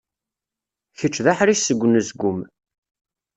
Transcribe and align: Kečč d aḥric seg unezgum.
Kečč 0.99 1.15
d 1.25 1.27
aḥric 1.31 1.59
seg 1.61 1.83
unezgum. 1.85 2.39